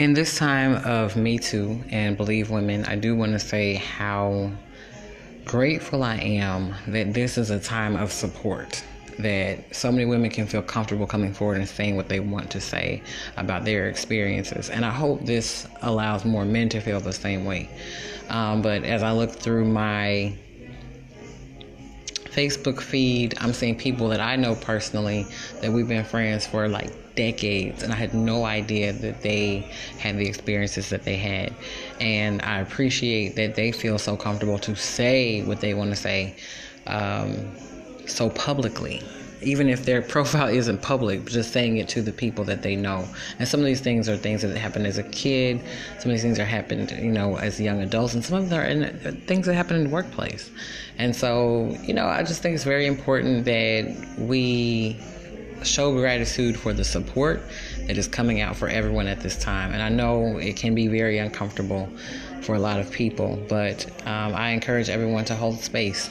in 0.00 0.14
this 0.14 0.38
time 0.38 0.76
of 0.86 1.14
Me 1.14 1.38
Too 1.38 1.78
and 1.90 2.16
Believe 2.16 2.48
Women, 2.48 2.86
I 2.86 2.96
do 2.96 3.14
want 3.14 3.32
to 3.32 3.38
say 3.38 3.74
how 3.74 4.50
grateful 5.44 6.02
I 6.02 6.16
am 6.16 6.74
that 6.86 7.12
this 7.12 7.36
is 7.36 7.50
a 7.50 7.60
time 7.60 7.96
of 7.96 8.10
support. 8.10 8.82
That 9.18 9.76
so 9.76 9.92
many 9.92 10.06
women 10.06 10.30
can 10.30 10.46
feel 10.46 10.62
comfortable 10.62 11.06
coming 11.06 11.34
forward 11.34 11.58
and 11.58 11.68
saying 11.68 11.96
what 11.96 12.08
they 12.08 12.18
want 12.18 12.50
to 12.52 12.62
say 12.62 13.02
about 13.36 13.66
their 13.66 13.90
experiences. 13.90 14.70
And 14.70 14.86
I 14.86 14.90
hope 14.90 15.26
this 15.26 15.66
allows 15.82 16.24
more 16.24 16.46
men 16.46 16.70
to 16.70 16.80
feel 16.80 17.00
the 17.00 17.12
same 17.12 17.44
way. 17.44 17.68
Um, 18.30 18.62
but 18.62 18.84
as 18.84 19.02
I 19.02 19.12
look 19.12 19.32
through 19.32 19.66
my 19.66 20.32
Facebook 22.30 22.80
feed, 22.80 23.34
I'm 23.38 23.52
seeing 23.52 23.76
people 23.76 24.08
that 24.10 24.20
I 24.20 24.36
know 24.36 24.54
personally 24.54 25.28
that 25.60 25.72
we've 25.72 25.88
been 25.88 26.04
friends 26.04 26.46
for 26.46 26.68
like 26.68 26.90
decades, 27.16 27.82
and 27.82 27.92
I 27.92 27.96
had 27.96 28.14
no 28.14 28.44
idea 28.44 28.92
that 28.92 29.22
they 29.22 29.68
had 29.98 30.16
the 30.16 30.26
experiences 30.26 30.90
that 30.90 31.04
they 31.04 31.16
had. 31.16 31.56
And 31.98 32.40
I 32.42 32.60
appreciate 32.60 33.36
that 33.36 33.56
they 33.56 33.72
feel 33.72 33.98
so 33.98 34.16
comfortable 34.16 34.58
to 34.60 34.74
say 34.76 35.42
what 35.42 35.60
they 35.60 35.74
want 35.74 35.90
to 35.90 35.96
say 35.96 36.36
um, 36.86 37.56
so 38.06 38.30
publicly 38.30 39.02
even 39.42 39.68
if 39.68 39.84
their 39.84 40.02
profile 40.14 40.48
isn't 40.48 40.82
public, 40.82 41.26
just 41.26 41.52
saying 41.52 41.78
it 41.78 41.88
to 41.88 42.02
the 42.02 42.12
people 42.12 42.44
that 42.44 42.62
they 42.62 42.76
know. 42.76 43.06
And 43.38 43.48
some 43.48 43.60
of 43.60 43.66
these 43.66 43.80
things 43.80 44.08
are 44.08 44.16
things 44.16 44.42
that 44.42 44.56
happened 44.56 44.86
as 44.86 44.98
a 44.98 45.02
kid. 45.04 45.60
Some 45.98 46.10
of 46.10 46.16
these 46.16 46.22
things 46.22 46.38
are 46.38 46.44
happened, 46.44 46.90
you 46.92 47.12
know, 47.12 47.36
as 47.36 47.60
young 47.60 47.82
adults, 47.82 48.14
and 48.14 48.24
some 48.24 48.38
of 48.38 48.50
them 48.50 48.60
are 48.60 48.64
in, 48.64 48.84
uh, 48.84 49.12
things 49.26 49.46
that 49.46 49.54
happen 49.54 49.76
in 49.76 49.84
the 49.84 49.90
workplace. 49.90 50.50
And 50.98 51.14
so, 51.14 51.76
you 51.82 51.94
know, 51.94 52.06
I 52.06 52.22
just 52.22 52.42
think 52.42 52.54
it's 52.54 52.64
very 52.64 52.86
important 52.86 53.44
that 53.46 54.18
we 54.18 54.98
show 55.62 55.92
gratitude 55.92 56.58
for 56.58 56.72
the 56.72 56.84
support 56.84 57.42
that 57.86 57.98
is 57.98 58.08
coming 58.08 58.40
out 58.40 58.56
for 58.56 58.68
everyone 58.68 59.06
at 59.06 59.20
this 59.20 59.36
time. 59.38 59.72
And 59.72 59.82
I 59.82 59.88
know 59.88 60.38
it 60.38 60.56
can 60.56 60.74
be 60.74 60.88
very 60.88 61.18
uncomfortable 61.18 61.88
for 62.42 62.54
a 62.54 62.58
lot 62.58 62.80
of 62.80 62.90
people, 62.90 63.42
but 63.48 63.86
um, 64.06 64.34
I 64.34 64.50
encourage 64.50 64.88
everyone 64.88 65.24
to 65.26 65.34
hold 65.34 65.58
space 65.60 66.08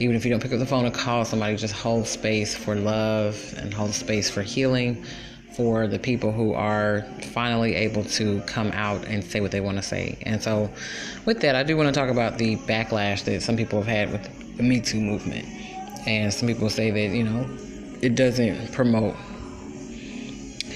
even 0.00 0.16
if 0.16 0.24
you 0.24 0.30
don't 0.30 0.42
pick 0.42 0.52
up 0.52 0.58
the 0.58 0.66
phone 0.66 0.86
and 0.86 0.94
call 0.94 1.24
somebody, 1.24 1.56
just 1.56 1.74
hold 1.74 2.06
space 2.06 2.54
for 2.54 2.74
love 2.74 3.54
and 3.58 3.72
hold 3.72 3.92
space 3.92 4.30
for 4.30 4.42
healing 4.42 5.04
for 5.54 5.86
the 5.86 5.98
people 5.98 6.32
who 6.32 6.54
are 6.54 7.02
finally 7.32 7.74
able 7.74 8.02
to 8.04 8.40
come 8.42 8.70
out 8.72 9.04
and 9.06 9.22
say 9.22 9.40
what 9.40 9.50
they 9.50 9.60
want 9.60 9.76
to 9.76 9.82
say. 9.82 10.16
And 10.22 10.42
so, 10.42 10.70
with 11.26 11.40
that, 11.42 11.54
I 11.54 11.62
do 11.62 11.76
want 11.76 11.92
to 11.92 12.00
talk 12.00 12.08
about 12.08 12.38
the 12.38 12.56
backlash 12.56 13.24
that 13.24 13.42
some 13.42 13.56
people 13.56 13.82
have 13.82 13.86
had 13.86 14.10
with 14.10 14.56
the 14.56 14.62
Me 14.62 14.80
Too 14.80 15.00
movement. 15.00 15.46
And 16.06 16.32
some 16.32 16.48
people 16.48 16.70
say 16.70 16.90
that, 16.90 17.14
you 17.14 17.24
know, 17.24 17.46
it 18.00 18.14
doesn't 18.14 18.72
promote 18.72 19.16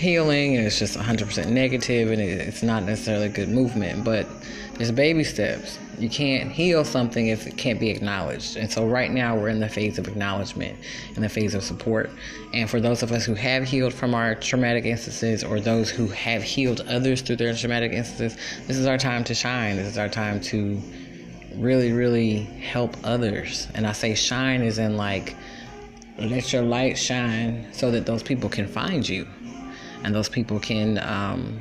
healing 0.04 0.56
and 0.56 0.66
it's 0.66 0.78
just 0.78 0.98
100% 0.98 1.48
negative 1.48 2.10
and 2.12 2.20
it's 2.20 2.62
not 2.62 2.82
necessarily 2.84 3.28
good 3.28 3.48
movement. 3.48 4.04
But 4.04 4.26
there's 4.74 4.92
baby 4.92 5.24
steps. 5.24 5.78
You 5.98 6.10
can't 6.10 6.52
heal 6.52 6.84
something 6.84 7.28
if 7.28 7.46
it 7.46 7.56
can't 7.56 7.80
be 7.80 7.88
acknowledged. 7.88 8.56
And 8.56 8.70
so 8.70 8.86
right 8.86 9.10
now 9.10 9.34
we're 9.34 9.48
in 9.48 9.60
the 9.60 9.68
phase 9.68 9.98
of 9.98 10.06
acknowledgement, 10.06 10.78
in 11.16 11.22
the 11.22 11.28
phase 11.28 11.54
of 11.54 11.64
support. 11.64 12.10
And 12.52 12.68
for 12.68 12.80
those 12.80 13.02
of 13.02 13.12
us 13.12 13.24
who 13.24 13.34
have 13.34 13.64
healed 13.64 13.94
from 13.94 14.14
our 14.14 14.34
traumatic 14.34 14.84
instances 14.84 15.42
or 15.42 15.58
those 15.58 15.88
who 15.88 16.08
have 16.08 16.42
healed 16.42 16.82
others 16.82 17.22
through 17.22 17.36
their 17.36 17.54
traumatic 17.54 17.92
instances, 17.92 18.38
this 18.66 18.76
is 18.76 18.86
our 18.86 18.98
time 18.98 19.24
to 19.24 19.34
shine. 19.34 19.76
This 19.76 19.86
is 19.86 19.96
our 19.96 20.08
time 20.08 20.40
to 20.42 20.82
really, 21.56 21.92
really 21.92 22.40
help 22.42 22.94
others. 23.04 23.68
And 23.74 23.86
I 23.86 23.92
say 23.92 24.14
shine 24.14 24.62
is 24.62 24.78
in 24.78 24.98
like 24.98 25.34
let 26.18 26.52
your 26.52 26.62
light 26.62 26.96
shine 26.96 27.66
so 27.72 27.90
that 27.90 28.06
those 28.06 28.22
people 28.22 28.48
can 28.48 28.68
find 28.68 29.08
you 29.08 29.26
and 30.04 30.14
those 30.14 30.28
people 30.28 30.60
can 30.60 30.98
um, 30.98 31.58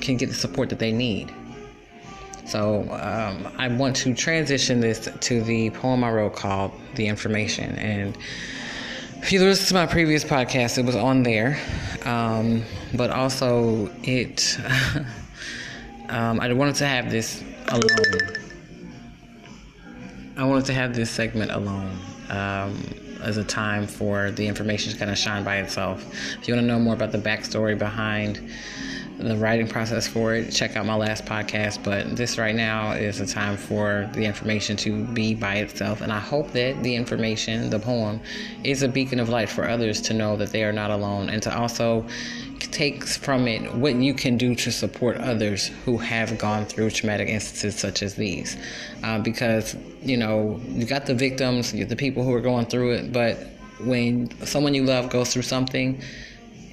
can 0.00 0.16
get 0.16 0.28
the 0.28 0.34
support 0.34 0.68
that 0.68 0.78
they 0.78 0.92
need. 0.92 1.32
So 2.46 2.82
um, 2.92 3.52
I 3.58 3.66
want 3.68 3.96
to 3.96 4.14
transition 4.14 4.80
this 4.80 5.08
to 5.20 5.42
the 5.42 5.70
poem 5.70 6.04
I 6.04 6.12
wrote 6.12 6.36
called 6.36 6.72
The 6.94 7.08
Information. 7.08 7.74
And 7.76 8.16
if 9.16 9.32
you 9.32 9.40
listen 9.40 9.66
to 9.68 9.74
my 9.74 9.86
previous 9.86 10.22
podcast, 10.22 10.78
it 10.78 10.84
was 10.84 10.94
on 10.94 11.24
there. 11.24 11.58
Um, 12.04 12.62
but 12.94 13.10
also, 13.10 13.90
it, 14.04 14.56
um, 16.08 16.38
I 16.38 16.52
wanted 16.52 16.76
to 16.76 16.86
have 16.86 17.10
this 17.10 17.42
alone. 17.66 18.36
I 20.36 20.44
wanted 20.44 20.66
to 20.66 20.74
have 20.74 20.94
this 20.94 21.10
segment 21.10 21.50
alone 21.50 21.98
as 23.22 23.36
a 23.36 23.44
time 23.44 23.86
for 23.86 24.30
the 24.30 24.46
information 24.46 24.92
to 24.92 24.98
kind 24.98 25.10
of 25.10 25.18
shine 25.18 25.44
by 25.44 25.58
itself. 25.58 26.04
If 26.40 26.48
you 26.48 26.54
want 26.54 26.64
to 26.64 26.66
know 26.66 26.78
more 26.78 26.94
about 26.94 27.12
the 27.12 27.18
backstory 27.18 27.78
behind 27.78 28.50
the 29.18 29.36
writing 29.36 29.66
process 29.66 30.06
for 30.06 30.34
it, 30.34 30.50
check 30.50 30.76
out 30.76 30.84
my 30.84 30.94
last 30.94 31.24
podcast. 31.24 31.82
But 31.82 32.16
this 32.16 32.38
right 32.38 32.54
now 32.54 32.92
is 32.92 33.20
a 33.20 33.26
time 33.26 33.56
for 33.56 34.08
the 34.12 34.24
information 34.24 34.76
to 34.78 35.04
be 35.04 35.34
by 35.34 35.56
itself. 35.56 36.00
And 36.00 36.12
I 36.12 36.18
hope 36.18 36.52
that 36.52 36.82
the 36.82 36.94
information, 36.94 37.70
the 37.70 37.78
poem, 37.78 38.20
is 38.62 38.82
a 38.82 38.88
beacon 38.88 39.20
of 39.20 39.28
light 39.28 39.48
for 39.48 39.68
others 39.68 40.00
to 40.02 40.14
know 40.14 40.36
that 40.36 40.50
they 40.50 40.64
are 40.64 40.72
not 40.72 40.90
alone 40.90 41.30
and 41.30 41.42
to 41.44 41.56
also 41.56 42.04
take 42.72 43.04
from 43.04 43.48
it 43.48 43.74
what 43.74 43.94
you 43.94 44.14
can 44.14 44.36
do 44.36 44.54
to 44.54 44.70
support 44.70 45.16
others 45.18 45.68
who 45.84 45.98
have 45.98 46.38
gone 46.38 46.64
through 46.64 46.90
traumatic 46.90 47.28
instances 47.28 47.76
such 47.76 48.02
as 48.02 48.14
these. 48.14 48.56
Uh, 49.02 49.18
because, 49.18 49.76
you 50.02 50.16
know, 50.16 50.60
you 50.68 50.84
got 50.84 51.06
the 51.06 51.14
victims, 51.14 51.72
the 51.72 51.96
people 51.96 52.22
who 52.22 52.32
are 52.32 52.40
going 52.40 52.66
through 52.66 52.92
it, 52.92 53.12
but 53.12 53.38
when 53.80 54.30
someone 54.46 54.74
you 54.74 54.84
love 54.84 55.10
goes 55.10 55.32
through 55.32 55.42
something, 55.42 56.00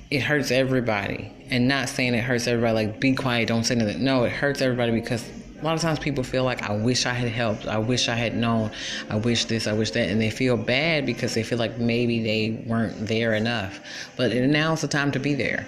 it 0.09 0.21
hurts 0.21 0.51
everybody. 0.51 1.31
And 1.49 1.67
not 1.67 1.89
saying 1.89 2.13
it 2.13 2.23
hurts 2.23 2.47
everybody 2.47 2.73
like 2.73 2.99
be 2.99 3.13
quiet, 3.13 3.47
don't 3.47 3.63
say 3.63 3.75
nothing. 3.75 4.03
No, 4.03 4.23
it 4.23 4.31
hurts 4.31 4.61
everybody 4.61 4.91
because 4.91 5.27
a 5.63 5.65
lot 5.65 5.75
of 5.75 5.81
times 5.81 5.97
people 5.97 6.25
feel 6.25 6.43
like 6.43 6.69
I 6.69 6.75
wish 6.75 7.05
I 7.05 7.13
had 7.13 7.29
helped. 7.29 7.67
I 7.67 7.77
wish 7.77 8.09
I 8.09 8.15
had 8.15 8.35
known. 8.35 8.69
I 9.09 9.15
wish 9.15 9.45
this, 9.45 9.65
I 9.65 9.71
wish 9.71 9.91
that. 9.91 10.09
And 10.09 10.19
they 10.19 10.29
feel 10.29 10.57
bad 10.57 11.05
because 11.05 11.33
they 11.33 11.41
feel 11.41 11.57
like 11.57 11.77
maybe 11.77 12.21
they 12.21 12.65
weren't 12.67 13.07
there 13.07 13.33
enough. 13.33 13.79
But 14.17 14.33
now's 14.33 14.81
the 14.81 14.89
time 14.89 15.09
to 15.13 15.19
be 15.19 15.35
there. 15.35 15.65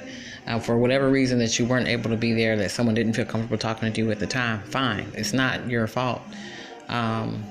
Uh, 0.47 0.59
for 0.59 0.77
whatever 0.77 1.09
reason 1.09 1.39
that 1.39 1.57
you 1.57 1.65
weren't 1.65 1.87
able 1.87 2.09
to 2.09 2.17
be 2.17 2.33
there, 2.33 2.57
that 2.57 2.71
someone 2.71 2.93
didn't 2.93 3.13
feel 3.13 3.23
comfortable 3.23 3.57
talking 3.57 3.91
to 3.93 4.01
you 4.01 4.11
at 4.11 4.19
the 4.19 4.27
time, 4.27 4.61
fine. 4.63 5.07
It's 5.13 5.31
not 5.31 5.69
your 5.69 5.87
fault. 5.87 6.21
Um, 6.89 7.41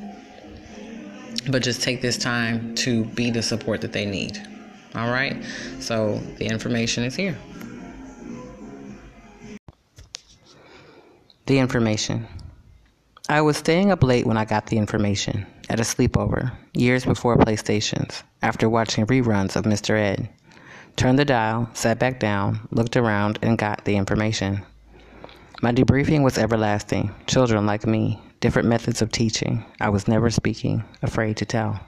but 1.50 1.62
just 1.62 1.80
take 1.80 2.02
this 2.02 2.18
time 2.18 2.74
to 2.74 3.04
be 3.06 3.30
the 3.30 3.42
support 3.42 3.80
that 3.80 3.92
they 3.94 4.04
need. 4.04 4.46
All 4.94 5.10
right. 5.10 5.42
So 5.80 6.18
the 6.36 6.44
information 6.44 7.04
is 7.04 7.16
here. 7.16 7.38
The 11.46 11.58
information. 11.58 12.26
I 13.28 13.42
was 13.42 13.58
staying 13.58 13.90
up 13.90 14.02
late 14.02 14.26
when 14.26 14.38
I 14.38 14.46
got 14.46 14.64
the 14.64 14.78
information 14.78 15.44
at 15.68 15.78
a 15.78 15.82
sleepover, 15.82 16.52
years 16.72 17.04
before 17.04 17.36
PlayStations, 17.36 18.22
after 18.40 18.66
watching 18.66 19.06
reruns 19.06 19.54
of 19.54 19.66
Mr. 19.66 19.90
Ed. 19.90 20.30
Turned 20.96 21.18
the 21.18 21.26
dial, 21.26 21.68
sat 21.74 21.98
back 21.98 22.18
down, 22.18 22.66
looked 22.70 22.96
around, 22.96 23.38
and 23.42 23.58
got 23.58 23.84
the 23.84 23.94
information. 23.96 24.64
My 25.60 25.70
debriefing 25.70 26.24
was 26.24 26.38
everlasting. 26.38 27.14
Children 27.26 27.66
like 27.66 27.86
me, 27.86 28.18
different 28.40 28.68
methods 28.68 29.02
of 29.02 29.12
teaching. 29.12 29.66
I 29.82 29.90
was 29.90 30.08
never 30.08 30.30
speaking, 30.30 30.82
afraid 31.02 31.36
to 31.36 31.44
tell. 31.44 31.78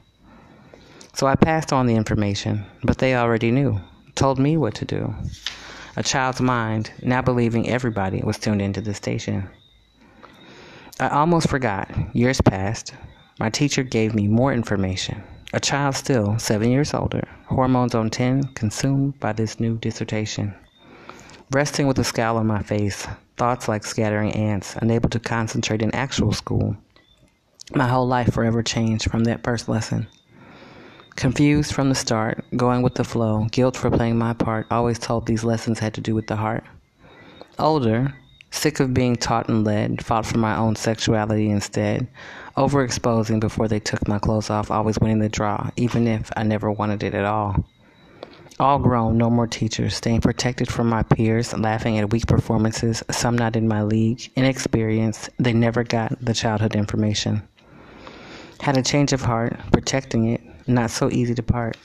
So 1.15 1.27
I 1.27 1.34
passed 1.34 1.72
on 1.72 1.87
the 1.87 1.97
information, 1.97 2.66
but 2.84 2.99
they 2.99 3.15
already 3.15 3.50
knew, 3.50 3.81
told 4.16 4.39
me 4.39 4.59
what 4.59 4.75
to 4.75 4.84
do. 4.84 5.15
A 5.99 6.03
child's 6.03 6.43
mind, 6.43 6.93
now 7.03 7.23
believing 7.23 7.71
everybody 7.71 8.21
was 8.23 8.39
tuned 8.39 8.61
into 8.61 8.83
the 8.83 8.93
station. 8.93 9.49
I 11.01 11.09
almost 11.09 11.49
forgot. 11.49 11.91
Years 12.15 12.41
passed. 12.43 12.93
My 13.39 13.49
teacher 13.49 13.83
gave 13.83 14.15
me 14.15 14.29
more 14.29 14.53
information. 14.53 15.23
A 15.55 15.61
child 15.61 15.95
still, 15.95 16.39
seven 16.39 16.71
years 16.71 16.93
older, 16.93 17.27
hormones 17.47 17.95
on 17.95 18.11
10, 18.11 18.43
consumed 18.55 19.19
by 19.21 19.33
this 19.33 19.59
new 19.59 19.79
dissertation. 19.79 20.55
Resting 21.51 21.87
with 21.87 21.99
a 21.99 22.05
scowl 22.05 22.37
on 22.37 22.47
my 22.47 22.63
face, 22.63 23.07
thoughts 23.39 23.66
like 23.66 23.84
scattering 23.84 24.33
ants, 24.33 24.77
unable 24.83 25.09
to 25.09 25.19
concentrate 25.19 25.81
in 25.81 25.95
actual 25.95 26.33
school. 26.33 26.77
My 27.75 27.89
whole 27.89 28.07
life 28.07 28.34
forever 28.34 28.63
changed 28.63 29.10
from 29.10 29.25
that 29.25 29.43
first 29.43 29.66
lesson. 29.66 30.09
Confused 31.16 31.72
from 31.72 31.89
the 31.89 31.95
start, 31.95 32.45
going 32.57 32.83
with 32.83 32.95
the 32.95 33.03
flow, 33.03 33.47
guilt 33.51 33.74
for 33.74 33.91
playing 33.91 34.18
my 34.18 34.34
part, 34.34 34.66
always 34.71 34.98
told 34.98 35.24
these 35.24 35.45
lessons 35.45 35.78
had 35.78 35.95
to 35.95 36.03
do 36.03 36.15
with 36.15 36.27
the 36.27 36.36
heart. 36.36 36.63
Older, 37.59 38.15
sick 38.51 38.80
of 38.80 38.92
being 38.92 39.16
taught 39.16 39.48
and 39.48 39.65
led, 39.65 40.04
fought 40.04 40.27
for 40.27 40.36
my 40.36 40.54
own 40.59 40.77
sexuality 40.77 41.48
instead, 41.48 42.07
overexposing 42.59 43.41
before 43.41 43.66
they 43.66 43.80
took 43.80 44.07
my 44.07 44.18
clothes 44.18 44.51
off, 44.51 44.71
always 44.71 44.98
winning 44.98 45.21
the 45.21 45.30
draw, 45.30 45.71
even 45.77 46.07
if 46.07 46.30
I 46.36 46.42
never 46.42 46.71
wanted 46.71 47.03
it 47.03 47.15
at 47.15 47.24
all. 47.24 47.65
All 48.60 48.78
grown, 48.78 49.16
no 49.16 49.30
more 49.30 49.47
teachers, 49.47 49.97
staying 49.97 50.21
protected 50.21 50.69
from 50.69 50.86
my 50.86 51.03
peers, 51.03 51.57
laughing 51.57 51.98
at 51.98 52.12
weak 52.12 52.27
performances, 52.27 53.03
some 53.10 53.39
not 53.39 53.57
in 53.57 53.66
my 53.66 53.83
league, 53.83 54.30
inexperienced, 54.36 55.30
they 55.39 55.54
never 55.54 55.83
got 55.83 56.22
the 56.22 56.34
childhood 56.34 56.77
information. 56.77 57.42
Had 58.60 58.77
a 58.77 58.83
change 58.83 59.15
of 59.15 59.22
heart, 59.22 59.59
protecting 59.72 60.28
it, 60.28 60.42
not 60.66 60.91
so 60.91 61.10
easy 61.10 61.34
to 61.34 61.42
part. 61.42 61.77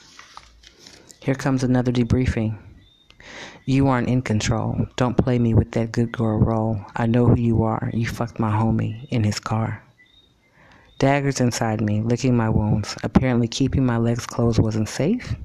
Here 1.19 1.35
comes 1.35 1.63
another 1.63 1.91
debriefing. 1.91 2.57
You 3.65 3.87
aren't 3.87 4.09
in 4.09 4.23
control. 4.23 4.87
Don't 4.95 5.17
play 5.17 5.37
me 5.37 5.53
with 5.53 5.71
that 5.73 5.91
good 5.91 6.11
girl 6.11 6.39
role. 6.39 6.79
I 6.95 7.05
know 7.05 7.27
who 7.27 7.39
you 7.39 7.63
are. 7.63 7.91
You 7.93 8.07
fucked 8.07 8.39
my 8.39 8.51
homie 8.51 9.07
in 9.09 9.23
his 9.23 9.39
car. 9.39 9.83
Daggers 10.97 11.39
inside 11.39 11.81
me, 11.81 12.01
licking 12.01 12.35
my 12.35 12.49
wounds. 12.49 12.97
Apparently, 13.03 13.47
keeping 13.47 13.85
my 13.85 13.97
legs 13.97 14.25
closed 14.25 14.59
wasn't 14.59 14.89
safe. 14.89 15.35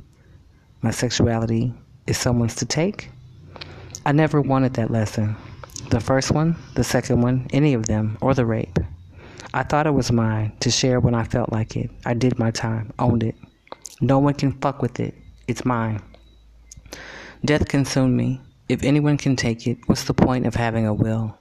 My 0.83 0.91
sexuality 0.91 1.75
is 2.07 2.17
someone's 2.17 2.55
to 2.57 2.67
take. 2.67 3.11
I 4.07 4.13
never 4.13 4.41
wanted 4.41 4.75
that 4.75 4.91
lesson. 4.91 5.37
The 5.91 6.01
first 6.01 6.31
one, 6.31 6.57
the 6.75 6.85
second 6.85 7.21
one, 7.21 7.47
any 7.53 7.75
of 7.75 7.87
them, 7.87 8.19
or 8.21 8.35
the 8.35 8.47
rape. 8.47 8.79
I 9.57 9.63
thought 9.63 9.87
it 9.87 9.95
was 9.95 10.13
mine 10.13 10.53
to 10.61 10.71
share 10.71 11.01
when 11.01 11.15
I 11.15 11.25
felt 11.25 11.51
like 11.51 11.77
it. 11.77 11.91
I 12.05 12.13
did 12.13 12.39
my 12.39 12.51
time, 12.51 12.93
owned 12.99 13.23
it. 13.23 13.37
No 14.03 14.19
one 14.19 14.35
can 14.35 14.53
fuck 14.53 14.83
with 14.83 15.01
it. 15.01 15.15
It's 15.49 15.65
mine. 15.65 16.03
Death 17.43 17.67
consumed 17.67 18.15
me. 18.15 18.43
If 18.69 18.83
anyone 18.83 19.17
can 19.17 19.35
take 19.35 19.67
it, 19.67 19.79
what's 19.87 20.05
the 20.05 20.13
point 20.13 20.47
of 20.47 20.55
having 20.55 20.87
a 20.87 20.93
will? 20.93 21.39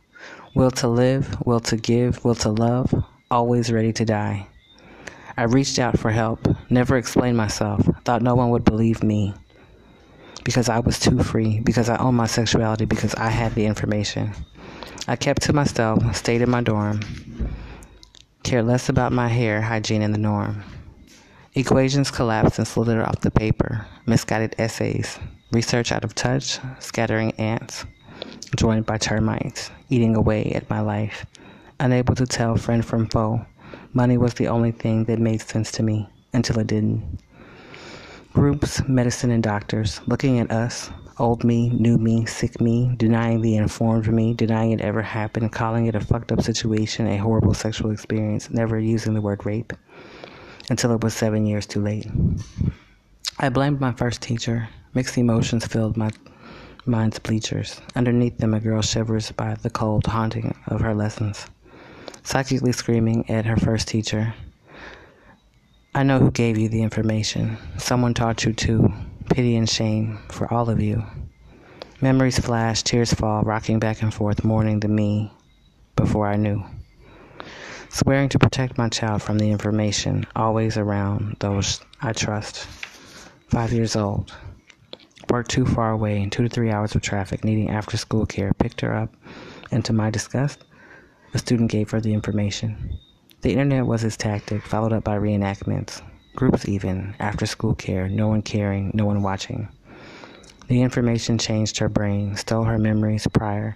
Will 0.55 0.71
to 0.71 0.87
live, 0.87 1.45
will 1.45 1.59
to 1.59 1.75
give, 1.75 2.23
will 2.23 2.35
to 2.35 2.51
love, 2.51 2.95
always 3.29 3.69
ready 3.69 3.91
to 3.91 4.05
die. 4.05 4.47
I 5.35 5.43
reached 5.43 5.77
out 5.77 5.99
for 5.99 6.09
help, 6.09 6.47
never 6.69 6.95
explained 6.95 7.35
myself, 7.35 7.85
thought 8.05 8.21
no 8.21 8.33
one 8.33 8.49
would 8.51 8.63
believe 8.63 9.03
me 9.03 9.33
because 10.45 10.69
I 10.69 10.79
was 10.79 10.99
too 10.99 11.21
free, 11.21 11.59
because 11.59 11.89
I 11.89 11.97
owned 11.97 12.15
my 12.15 12.27
sexuality, 12.27 12.85
because 12.85 13.13
I 13.15 13.29
had 13.29 13.55
the 13.55 13.65
information. 13.65 14.31
I 15.07 15.17
kept 15.17 15.41
to 15.43 15.53
myself, 15.53 16.15
stayed 16.15 16.41
in 16.41 16.49
my 16.51 16.61
dorm, 16.61 17.01
cared 18.45 18.67
less 18.67 18.89
about 18.89 19.11
my 19.11 19.27
hair 19.27 19.59
hygiene 19.59 20.03
and 20.03 20.13
the 20.13 20.19
norm. 20.19 20.63
Equations 21.55 22.11
collapsed 22.11 22.59
and 22.59 22.67
slithered 22.67 23.01
off 23.01 23.21
the 23.21 23.31
paper, 23.31 23.87
misguided 24.05 24.53
essays, 24.59 25.17
research 25.51 25.91
out 25.91 26.03
of 26.03 26.13
touch, 26.13 26.59
scattering 26.79 27.31
ants, 27.39 27.85
joined 28.55 28.85
by 28.85 28.99
termites, 28.99 29.71
eating 29.89 30.15
away 30.15 30.51
at 30.51 30.69
my 30.69 30.79
life. 30.79 31.25
Unable 31.79 32.13
to 32.13 32.27
tell 32.27 32.55
friend 32.55 32.85
from 32.85 33.07
foe. 33.07 33.43
Money 33.93 34.17
was 34.17 34.35
the 34.35 34.47
only 34.47 34.71
thing 34.71 35.05
that 35.05 35.17
made 35.17 35.41
sense 35.41 35.71
to 35.71 35.81
me. 35.81 36.07
Until 36.31 36.59
it 36.59 36.67
didn't. 36.67 37.19
Groups, 38.33 38.87
medicine, 38.87 39.31
and 39.31 39.41
doctors. 39.41 40.01
Looking 40.05 40.39
at 40.39 40.51
us, 40.51 40.91
old 41.17 41.43
me, 41.43 41.69
new 41.69 41.97
me, 41.97 42.25
sick 42.25 42.59
me, 42.61 42.93
denying 42.97 43.41
the 43.41 43.55
informed 43.55 44.11
me, 44.11 44.33
denying 44.33 44.71
it 44.71 44.81
ever 44.81 45.01
happened, 45.01 45.51
calling 45.51 45.85
it 45.85 45.95
a 45.95 45.99
fucked 45.99 46.31
up 46.31 46.41
situation, 46.41 47.07
a 47.07 47.17
horrible 47.17 47.53
sexual 47.53 47.91
experience, 47.91 48.49
never 48.49 48.79
using 48.79 49.13
the 49.13 49.21
word 49.21 49.45
rape 49.45 49.73
until 50.69 50.93
it 50.93 51.03
was 51.03 51.13
seven 51.13 51.45
years 51.45 51.65
too 51.65 51.81
late. 51.81 52.07
I 53.39 53.49
blamed 53.49 53.79
my 53.79 53.91
first 53.91 54.21
teacher. 54.21 54.69
Mixed 54.93 55.17
emotions 55.17 55.65
filled 55.65 55.97
my 55.97 56.11
mind's 56.85 57.19
bleachers. 57.19 57.81
Underneath 57.95 58.37
them, 58.37 58.53
a 58.53 58.59
girl 58.59 58.81
shivers 58.81 59.31
by 59.31 59.55
the 59.55 59.69
cold 59.69 60.05
haunting 60.07 60.55
of 60.67 60.81
her 60.81 60.95
lessons 60.95 61.47
psychically 62.25 62.71
screaming 62.71 63.29
at 63.29 63.45
her 63.45 63.55
first 63.55 63.87
teacher. 63.87 64.33
I 65.93 66.03
know 66.03 66.19
who 66.19 66.31
gave 66.31 66.57
you 66.57 66.67
the 66.67 66.81
information. 66.81 67.57
Someone 67.77 68.13
taught 68.13 68.43
you 68.43 68.51
too. 68.51 68.91
Pity 69.29 69.55
and 69.55 69.69
shame 69.69 70.19
for 70.29 70.51
all 70.53 70.69
of 70.69 70.81
you. 70.81 71.03
Memories 72.01 72.39
flash, 72.39 72.83
tears 72.83 73.13
fall, 73.13 73.41
rocking 73.43 73.79
back 73.79 74.01
and 74.01 74.13
forth, 74.13 74.43
mourning 74.43 74.79
the 74.79 74.87
me 74.87 75.31
before 75.95 76.27
I 76.27 76.35
knew. 76.35 76.63
Swearing 77.89 78.29
to 78.29 78.39
protect 78.39 78.77
my 78.77 78.89
child 78.89 79.21
from 79.21 79.37
the 79.37 79.49
information, 79.49 80.25
always 80.35 80.77
around 80.77 81.37
those 81.39 81.81
I 82.01 82.13
trust. 82.13 82.67
Five 83.47 83.71
years 83.71 83.95
old. 83.95 84.33
Worked 85.29 85.51
too 85.51 85.65
far 85.65 85.91
away 85.91 86.21
in 86.21 86.29
two 86.29 86.43
to 86.43 86.49
three 86.49 86.71
hours 86.71 86.93
of 86.95 87.01
traffic, 87.01 87.43
needing 87.43 87.69
after 87.69 87.97
school 87.97 88.25
care. 88.25 88.51
Picked 88.59 88.81
her 88.81 88.93
up, 88.93 89.13
and 89.71 89.83
to 89.85 89.93
my 89.93 90.09
disgust, 90.09 90.65
a 91.33 91.39
student 91.39 91.71
gave 91.71 91.89
her 91.91 92.01
the 92.01 92.13
information. 92.13 92.99
The 93.41 93.51
internet 93.51 93.85
was 93.85 94.01
his 94.01 94.17
tactic, 94.17 94.63
followed 94.63 94.93
up 94.93 95.03
by 95.03 95.17
reenactments, 95.17 96.01
groups 96.35 96.67
even, 96.67 97.15
after 97.19 97.45
school 97.45 97.75
care, 97.75 98.07
no 98.09 98.27
one 98.27 98.41
caring, 98.41 98.91
no 98.93 99.05
one 99.05 99.23
watching. 99.23 99.67
The 100.67 100.81
information 100.81 101.37
changed 101.37 101.77
her 101.77 101.89
brain, 101.89 102.35
stole 102.35 102.63
her 102.63 102.77
memories 102.77 103.27
prior, 103.27 103.75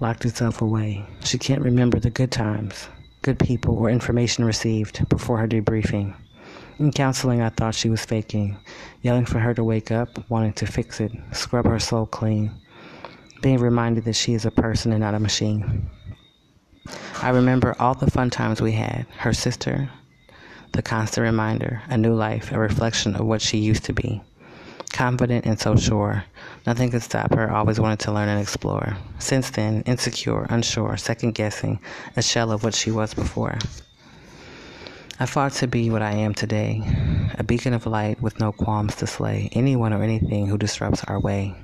locked 0.00 0.24
itself 0.24 0.62
away. 0.62 1.04
She 1.24 1.38
can't 1.38 1.62
remember 1.62 1.98
the 1.98 2.10
good 2.10 2.30
times, 2.30 2.88
good 3.22 3.38
people, 3.38 3.76
or 3.76 3.90
information 3.90 4.44
received 4.44 5.08
before 5.08 5.38
her 5.38 5.48
debriefing. 5.48 6.14
In 6.78 6.92
counseling, 6.92 7.42
I 7.42 7.50
thought 7.50 7.74
she 7.74 7.90
was 7.90 8.04
faking, 8.04 8.56
yelling 9.02 9.26
for 9.26 9.38
her 9.38 9.52
to 9.54 9.64
wake 9.64 9.90
up, 9.90 10.30
wanting 10.30 10.54
to 10.54 10.66
fix 10.66 11.00
it, 11.00 11.12
scrub 11.32 11.66
her 11.66 11.78
soul 11.78 12.06
clean, 12.06 12.50
being 13.42 13.58
reminded 13.58 14.04
that 14.04 14.16
she 14.16 14.34
is 14.34 14.46
a 14.46 14.50
person 14.50 14.92
and 14.92 15.00
not 15.00 15.14
a 15.14 15.20
machine. 15.20 15.90
I 17.22 17.30
remember 17.30 17.76
all 17.78 17.94
the 17.94 18.10
fun 18.10 18.30
times 18.30 18.62
we 18.62 18.72
had, 18.72 19.06
her 19.18 19.34
sister, 19.34 19.90
the 20.72 20.82
constant 20.82 21.24
reminder, 21.24 21.82
a 21.88 21.96
new 21.96 22.14
life, 22.14 22.52
a 22.52 22.58
reflection 22.58 23.14
of 23.16 23.26
what 23.26 23.42
she 23.42 23.58
used 23.58 23.84
to 23.84 23.92
be. 23.92 24.22
Confident 24.92 25.46
and 25.46 25.58
so 25.58 25.76
sure, 25.76 26.24
nothing 26.66 26.90
could 26.90 27.02
stop 27.02 27.34
her, 27.34 27.50
always 27.50 27.80
wanted 27.80 28.00
to 28.00 28.12
learn 28.12 28.28
and 28.28 28.40
explore. 28.40 28.96
Since 29.18 29.50
then, 29.50 29.82
insecure, 29.82 30.46
unsure, 30.50 30.96
second 30.96 31.34
guessing, 31.34 31.80
a 32.16 32.22
shell 32.22 32.52
of 32.52 32.64
what 32.64 32.74
she 32.74 32.90
was 32.90 33.14
before. 33.14 33.58
I 35.18 35.26
fought 35.26 35.52
to 35.54 35.66
be 35.66 35.90
what 35.90 36.02
I 36.02 36.12
am 36.12 36.34
today, 36.34 36.82
a 37.38 37.44
beacon 37.44 37.74
of 37.74 37.86
light 37.86 38.20
with 38.22 38.40
no 38.40 38.52
qualms 38.52 38.96
to 38.96 39.06
slay 39.06 39.48
anyone 39.52 39.92
or 39.92 40.02
anything 40.02 40.46
who 40.46 40.58
disrupts 40.58 41.04
our 41.04 41.20
way 41.20 41.54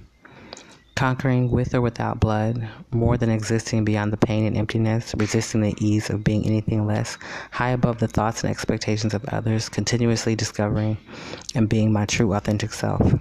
conquering 0.97 1.51
with 1.51 1.75
or 1.75 1.83
without 1.83 2.19
blood, 2.19 2.67
more 2.91 3.19
than 3.19 3.29
existing 3.29 3.85
beyond 3.85 4.13
the 4.13 4.17
pain 4.17 4.47
and 4.47 4.57
emptiness, 4.57 5.15
resisting 5.17 5.61
the 5.61 5.75
ease 5.79 6.09
of 6.09 6.25
being 6.25 6.45
anything 6.47 6.87
less, 6.87 7.19
high 7.53 7.71
above 7.71 7.99
the 7.99 8.09
thoughts 8.09 8.43
and 8.43 8.51
expectations 8.51 9.13
of 9.13 9.25
others, 9.27 9.69
continuously 9.69 10.35
discovering 10.35 10.97
and 11.55 11.69
being 11.69 11.93
my 11.93 12.07
true 12.07 12.33
authentic 12.33 12.73
self. 12.73 13.13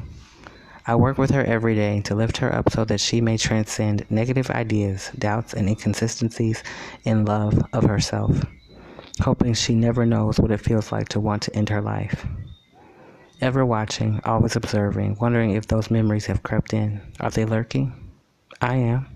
I 0.87 0.95
work 0.95 1.17
with 1.17 1.31
her 1.31 1.43
every 1.43 1.75
day 1.75 2.01
to 2.01 2.15
lift 2.15 2.37
her 2.37 2.53
up 2.53 2.71
so 2.71 2.85
that 2.85 3.01
she 3.01 3.19
may 3.19 3.37
transcend 3.37 4.05
negative 4.09 4.49
ideas, 4.51 5.11
doubts, 5.17 5.53
and 5.53 5.67
inconsistencies 5.67 6.63
in 7.03 7.25
love 7.25 7.61
of 7.73 7.83
herself, 7.83 8.39
hoping 9.21 9.53
she 9.53 9.75
never 9.75 10.05
knows 10.05 10.39
what 10.39 10.51
it 10.51 10.61
feels 10.61 10.91
like 10.91 11.09
to 11.09 11.19
want 11.19 11.41
to 11.43 11.55
end 11.55 11.69
her 11.69 11.81
life. 11.81 12.25
Ever 13.41 13.65
watching, 13.65 14.21
always 14.23 14.55
observing, 14.55 15.17
wondering 15.19 15.51
if 15.51 15.67
those 15.67 15.91
memories 15.91 16.25
have 16.27 16.41
crept 16.41 16.73
in. 16.73 17.01
Are 17.19 17.29
they 17.29 17.43
lurking? 17.43 17.93
I 18.61 18.75
am. 18.75 19.07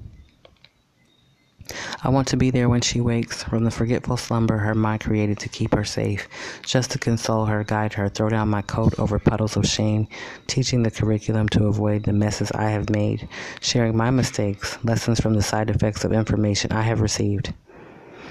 I 2.04 2.10
want 2.10 2.28
to 2.30 2.38
be 2.38 2.52
there 2.52 2.68
when 2.68 2.82
she 2.82 3.00
wakes 3.00 3.44
from 3.44 3.64
the 3.64 3.72
forgetful 3.72 4.18
slumber 4.18 4.58
her 4.58 4.76
mind 4.76 5.02
created 5.02 5.40
to 5.40 5.50
keep 5.50 5.74
her 5.74 5.86
safe, 5.86 6.28
just 6.64 6.92
to 6.92 7.00
console 7.00 7.46
her, 7.46 7.64
guide 7.64 7.94
her, 7.94 8.10
throw 8.10 8.28
down 8.30 8.50
my 8.50 8.62
coat 8.62 9.00
over 9.00 9.20
puddles 9.20 9.56
of 9.56 9.66
shame, 9.66 10.08
teaching 10.48 10.84
the 10.84 10.92
curriculum 10.92 11.48
to 11.50 11.68
avoid 11.68 12.04
the 12.04 12.14
messes 12.14 12.52
I 12.52 12.72
have 12.72 12.90
made, 12.90 13.30
sharing 13.62 13.96
my 13.96 14.10
mistakes, 14.10 14.78
lessons 14.84 15.22
from 15.22 15.36
the 15.36 15.42
side 15.42 15.70
effects 15.70 16.04
of 16.04 16.12
information 16.12 16.72
I 16.72 16.82
have 16.82 17.02
received. 17.02 17.54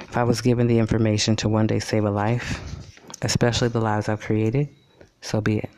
If 0.00 0.16
I 0.16 0.24
was 0.24 0.42
given 0.42 0.66
the 0.66 0.78
information 0.78 1.36
to 1.36 1.48
one 1.48 1.66
day 1.66 1.78
save 1.78 2.04
a 2.04 2.10
life, 2.10 2.60
especially 3.22 3.68
the 3.68 3.80
lives 3.80 4.08
I've 4.08 4.20
created, 4.20 4.68
so 5.20 5.40
be 5.40 5.58
it. 5.58 5.70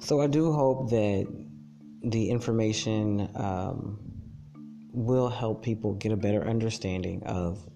So 0.00 0.20
I 0.20 0.26
do 0.26 0.52
hope 0.52 0.90
that 0.90 1.26
the 2.02 2.28
information 2.28 3.28
um, 3.36 3.98
will 4.92 5.30
help 5.30 5.62
people 5.62 5.94
get 5.94 6.12
a 6.12 6.16
better 6.16 6.46
understanding 6.46 7.22
of 7.24 7.66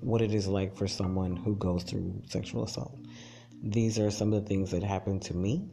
what 0.00 0.22
it 0.22 0.32
is 0.32 0.46
like 0.46 0.76
for 0.76 0.86
someone 0.86 1.36
who 1.36 1.56
goes 1.56 1.82
through 1.82 2.22
sexual 2.26 2.64
assault. 2.64 2.98
These 3.62 3.98
are 3.98 4.10
some 4.10 4.32
of 4.32 4.42
the 4.42 4.48
things 4.48 4.70
that 4.70 4.82
happened 4.82 5.22
to 5.22 5.34
me. 5.34 5.68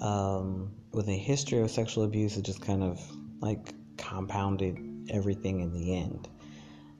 Um, 0.00 0.72
with 0.92 1.08
a 1.08 1.16
history 1.16 1.60
of 1.60 1.70
sexual 1.70 2.04
abuse, 2.04 2.36
it 2.36 2.44
just 2.44 2.60
kind 2.60 2.82
of 2.82 3.00
like 3.40 3.74
compounded 3.96 4.76
everything 5.10 5.60
in 5.60 5.72
the 5.72 5.96
end. 5.96 6.28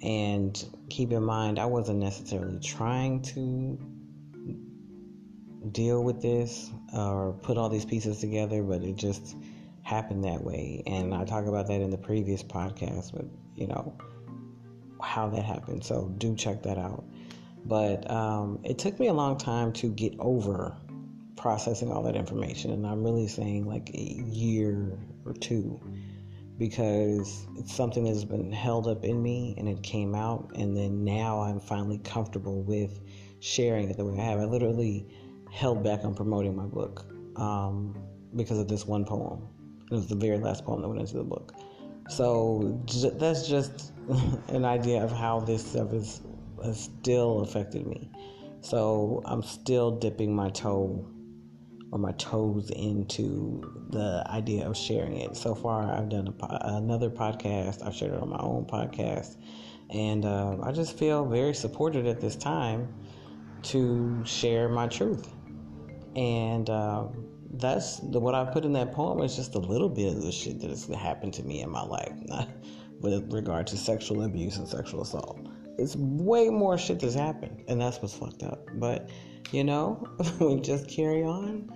And 0.02 0.64
keep 0.90 1.12
in 1.12 1.24
mind, 1.24 1.58
I 1.58 1.66
wasn't 1.66 1.98
necessarily 1.98 2.60
trying 2.60 3.22
to 3.22 3.78
deal 5.72 6.02
with 6.02 6.22
this 6.22 6.70
or 6.94 7.32
put 7.42 7.58
all 7.58 7.68
these 7.68 7.84
pieces 7.84 8.20
together, 8.20 8.62
but 8.62 8.82
it 8.82 8.96
just 8.96 9.36
happened 9.82 10.24
that 10.24 10.42
way. 10.42 10.82
And 10.86 11.14
I 11.14 11.24
talk 11.24 11.46
about 11.46 11.66
that 11.66 11.80
in 11.80 11.90
the 11.90 11.98
previous 11.98 12.42
podcast, 12.42 13.12
but 13.12 13.24
you 13.56 13.66
know, 13.66 13.96
how 15.02 15.28
that 15.30 15.44
happened. 15.44 15.84
So 15.84 16.12
do 16.18 16.34
check 16.36 16.62
that 16.62 16.78
out. 16.78 17.04
But 17.64 18.08
um, 18.10 18.60
it 18.64 18.78
took 18.78 18.98
me 19.00 19.08
a 19.08 19.12
long 19.12 19.36
time 19.36 19.72
to 19.74 19.88
get 19.88 20.14
over 20.18 20.76
processing 21.36 21.90
all 21.90 22.02
that 22.02 22.16
information. 22.16 22.70
And 22.72 22.86
I'm 22.86 23.02
really 23.02 23.28
saying 23.28 23.66
like 23.66 23.90
a 23.94 24.00
year 24.00 24.98
or 25.24 25.32
two 25.34 25.80
because 26.58 27.46
it's 27.56 27.74
something 27.74 28.04
that's 28.04 28.24
been 28.24 28.52
held 28.52 28.88
up 28.88 29.04
in 29.04 29.22
me 29.22 29.54
and 29.58 29.68
it 29.68 29.82
came 29.82 30.14
out. 30.14 30.50
And 30.56 30.76
then 30.76 31.04
now 31.04 31.40
I'm 31.40 31.60
finally 31.60 31.98
comfortable 31.98 32.62
with 32.62 33.00
sharing 33.40 33.88
it 33.88 33.96
the 33.96 34.04
way 34.04 34.18
I 34.18 34.24
have. 34.24 34.40
I 34.40 34.44
literally 34.44 35.06
held 35.50 35.84
back 35.84 36.04
on 36.04 36.14
promoting 36.14 36.56
my 36.56 36.66
book 36.66 37.06
um, 37.36 37.96
because 38.34 38.58
of 38.58 38.66
this 38.66 38.86
one 38.86 39.04
poem. 39.04 39.48
It 39.90 39.94
was 39.94 40.08
the 40.08 40.16
very 40.16 40.38
last 40.38 40.64
poem 40.64 40.82
that 40.82 40.88
went 40.88 41.00
into 41.00 41.16
the 41.16 41.24
book. 41.24 41.54
So 42.10 42.82
j- 42.86 43.12
that's 43.14 43.48
just 43.48 43.92
an 44.48 44.64
idea 44.64 45.02
of 45.02 45.12
how 45.12 45.40
this 45.40 45.64
stuff 45.64 45.92
is, 45.92 46.22
has 46.64 46.80
still 46.80 47.40
affected 47.40 47.86
me. 47.86 48.10
So 48.60 49.22
I'm 49.24 49.42
still 49.42 49.92
dipping 49.92 50.34
my 50.34 50.50
toe 50.50 51.08
or 51.90 51.98
my 51.98 52.12
toes 52.12 52.70
into 52.70 53.86
the 53.90 54.24
idea 54.28 54.68
of 54.68 54.76
sharing 54.76 55.18
it. 55.18 55.36
So 55.36 55.54
far, 55.54 55.92
I've 55.92 56.08
done 56.08 56.32
po- 56.32 56.58
another 56.60 57.10
podcast. 57.10 57.86
I've 57.86 57.94
shared 57.94 58.12
it 58.12 58.20
on 58.20 58.28
my 58.28 58.38
own 58.38 58.66
podcast, 58.66 59.36
and 59.90 60.24
uh, 60.24 60.58
I 60.62 60.72
just 60.72 60.98
feel 60.98 61.24
very 61.24 61.54
supported 61.54 62.06
at 62.06 62.20
this 62.20 62.36
time 62.36 62.92
to 63.62 64.22
share 64.24 64.68
my 64.68 64.86
truth. 64.86 65.32
And 66.14 66.68
uh, 66.68 67.06
that's 67.54 67.96
the, 68.00 68.20
what 68.20 68.34
I 68.34 68.44
put 68.44 68.64
in 68.64 68.72
that 68.74 68.92
poem 68.92 69.22
is 69.22 69.36
just 69.36 69.54
a 69.54 69.58
little 69.58 69.88
bit 69.88 70.14
of 70.14 70.22
the 70.22 70.32
shit 70.32 70.60
that 70.60 70.70
has 70.70 70.86
happened 70.86 71.34
to 71.34 71.42
me 71.42 71.62
in 71.62 71.70
my 71.70 71.82
life, 71.82 72.12
with 73.00 73.32
regard 73.32 73.66
to 73.68 73.76
sexual 73.76 74.24
abuse 74.24 74.58
and 74.58 74.68
sexual 74.68 75.02
assault. 75.02 75.48
It's 75.78 75.96
way 75.96 76.50
more 76.50 76.76
shit 76.76 77.00
that's 77.00 77.14
happened, 77.14 77.64
and 77.68 77.80
that's 77.80 78.02
what's 78.02 78.14
fucked 78.14 78.42
up. 78.42 78.68
But 78.74 79.08
you 79.52 79.64
know, 79.64 80.06
we 80.40 80.60
just 80.60 80.88
carry 80.88 81.22
on 81.22 81.72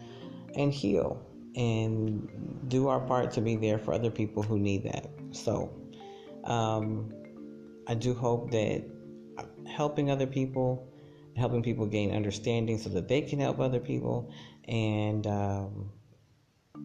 and 0.54 0.72
heal 0.72 1.24
and 1.54 2.68
do 2.68 2.88
our 2.88 3.00
part 3.00 3.30
to 3.32 3.40
be 3.40 3.56
there 3.56 3.78
for 3.78 3.94
other 3.94 4.10
people 4.10 4.42
who 4.42 4.58
need 4.58 4.84
that. 4.84 5.08
So, 5.30 5.72
um, 6.44 7.12
I 7.86 7.94
do 7.94 8.14
hope 8.14 8.50
that 8.50 8.84
helping 9.66 10.10
other 10.10 10.26
people, 10.26 10.88
helping 11.36 11.62
people 11.62 11.86
gain 11.86 12.14
understanding 12.14 12.78
so 12.78 12.90
that 12.90 13.08
they 13.08 13.22
can 13.22 13.40
help 13.40 13.60
other 13.60 13.80
people, 13.80 14.32
and 14.66 15.26
um, 15.26 15.90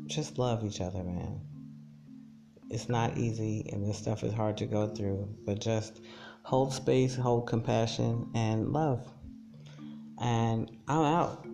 just 0.06 0.38
love 0.38 0.64
each 0.66 0.82
other, 0.82 1.04
man. 1.04 1.42
It's 2.70 2.90
not 2.90 3.18
easy, 3.18 3.70
and 3.72 3.88
this 3.88 3.98
stuff 3.98 4.24
is 4.24 4.34
hard 4.34 4.58
to 4.58 4.66
go 4.66 4.88
through, 4.88 5.30
but 5.46 5.60
just 5.60 6.02
hold 6.48 6.72
space, 6.72 7.14
hold 7.14 7.46
compassion, 7.46 8.26
and 8.34 8.72
love. 8.72 9.06
And 10.22 10.72
I'm 10.88 11.04
out. 11.04 11.46